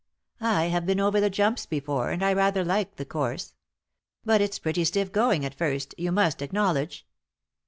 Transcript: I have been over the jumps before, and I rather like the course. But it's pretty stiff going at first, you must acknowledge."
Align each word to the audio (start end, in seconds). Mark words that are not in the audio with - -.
I 0.39 0.63
have 0.69 0.87
been 0.87 0.99
over 0.99 1.21
the 1.21 1.29
jumps 1.29 1.67
before, 1.67 2.09
and 2.09 2.25
I 2.25 2.33
rather 2.33 2.65
like 2.65 2.95
the 2.95 3.05
course. 3.05 3.53
But 4.25 4.41
it's 4.41 4.57
pretty 4.57 4.83
stiff 4.83 5.11
going 5.11 5.45
at 5.45 5.53
first, 5.53 5.93
you 5.95 6.11
must 6.11 6.41
acknowledge." 6.41 7.05